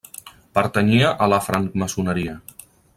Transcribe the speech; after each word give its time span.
Pertanyia 0.59 1.11
a 1.25 1.29
la 1.35 1.39
francmaçoneria. 1.49 2.39